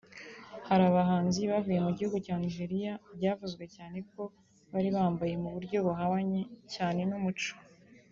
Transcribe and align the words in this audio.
Hari 0.67 0.83
abahanzi 0.91 1.39
bavuye 1.51 1.79
mu 1.85 1.91
gihugu 1.97 2.17
cya 2.25 2.35
Nigeria 2.43 2.93
byavuzwe 3.17 3.63
cyane 3.75 3.97
ko 4.11 4.21
bari 4.71 4.89
bambaye 4.95 5.33
mu 5.43 5.49
buryo 5.55 5.77
buhabanye 5.85 6.41
cyane 6.73 7.01
n’umuco 7.09 7.53